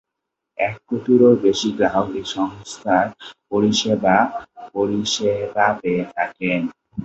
এক 0.57 0.75
কোটিরও 0.87 1.31
বেশি 1.45 1.69
গ্রাহক 1.77 2.07
এই 2.11 2.25
সংস্থার 2.35 3.05
পরিষেবা 3.51 4.17
পেয়ে 5.79 6.03
থাকেন। 6.13 6.61